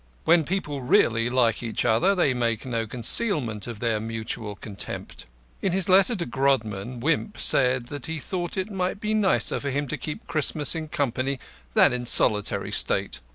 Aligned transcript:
When 0.25 0.45
people 0.45 0.81
really 0.81 1.29
like 1.29 1.61
each 1.61 1.85
other, 1.85 2.15
they 2.15 2.33
make 2.33 2.65
no 2.65 2.87
concealment 2.87 3.67
of 3.67 3.79
their 3.79 3.99
mutual 3.99 4.55
contempt. 4.55 5.27
In 5.61 5.73
his 5.73 5.87
letter 5.87 6.15
to 6.15 6.25
Grodman, 6.25 6.99
Wimp 6.99 7.39
said 7.39 7.85
that 7.93 8.07
he 8.07 8.17
thought 8.17 8.57
it 8.57 8.71
might 8.71 8.99
be 8.99 9.13
nicer 9.13 9.59
for 9.59 9.69
him 9.69 9.87
to 9.89 9.97
keep 9.97 10.25
Christmas 10.25 10.73
in 10.73 10.87
company 10.87 11.37
than 11.75 11.93
in 11.93 12.07
solitary 12.07 12.71
state. 12.71 13.19